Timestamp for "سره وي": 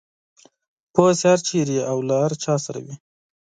2.65-2.95